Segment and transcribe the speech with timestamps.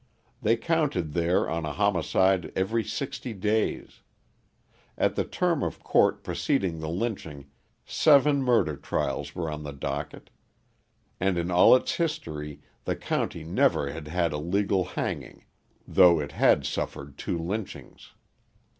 [0.41, 4.01] They counted there on a homicide every sixty days;
[4.97, 7.51] at the term of court preceding the lynching
[7.85, 10.31] seven murder trials were on the docket;
[11.19, 15.45] and in all its history the county never had had a legal hanging,
[15.87, 18.13] though it had suffered two lynchings.